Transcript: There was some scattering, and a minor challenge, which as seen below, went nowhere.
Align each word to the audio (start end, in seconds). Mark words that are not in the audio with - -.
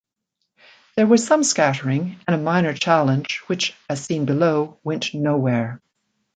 There 0.95 1.05
was 1.05 1.27
some 1.27 1.43
scattering, 1.43 2.15
and 2.27 2.33
a 2.33 2.39
minor 2.41 2.73
challenge, 2.73 3.43
which 3.45 3.75
as 3.87 4.03
seen 4.03 4.25
below, 4.25 4.79
went 4.83 5.13
nowhere. 5.13 5.79